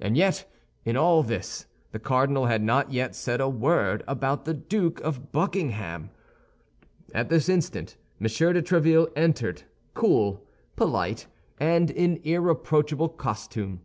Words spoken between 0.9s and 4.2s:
all this, the cardinal had not yet said a word